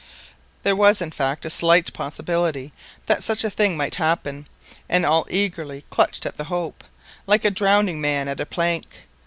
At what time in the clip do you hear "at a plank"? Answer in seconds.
8.27-9.03